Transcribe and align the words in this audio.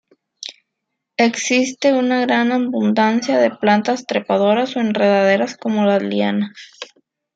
Existe 1.17 1.93
una 1.93 2.21
gran 2.21 2.51
abundancia 2.51 3.37
de 3.37 3.51
plantas 3.51 4.07
trepadoras 4.07 4.75
o 4.75 4.79
enredaderas, 4.79 5.55
como 5.57 5.85
las 5.85 6.01
lianas. 6.01 6.53